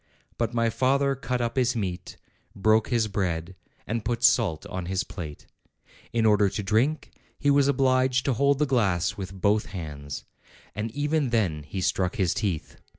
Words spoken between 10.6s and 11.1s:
and